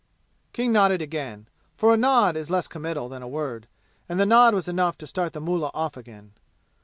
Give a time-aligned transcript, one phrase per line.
[0.51, 3.67] King nodded again, for a nod is less committal than a word;
[4.09, 6.31] and the nod was enough to start the mullah off again.